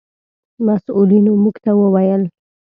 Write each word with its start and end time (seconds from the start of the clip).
مسؤلینو 0.65 1.33
موږ 1.43 1.55
ته 1.63 1.71
و 1.79 1.81
ویل: 1.93 2.23